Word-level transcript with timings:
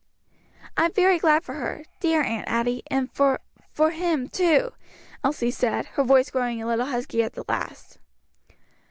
"I 0.77 0.85
am 0.85 0.93
very 0.93 1.19
glad 1.19 1.43
for 1.43 1.53
her 1.53 1.85
dear 1.99 2.23
Aunt 2.23 2.47
Adie 2.49 2.81
and 2.89 3.11
for 3.13 3.39
for 3.71 3.91
him 3.91 4.27
too," 4.29 4.71
Elsie 5.23 5.51
said, 5.51 5.85
her 5.93 6.03
voice 6.03 6.31
growing 6.31 6.59
a 6.59 6.65
little 6.65 6.87
husky 6.87 7.21
at 7.21 7.33
the 7.33 7.45
last. 7.47 7.99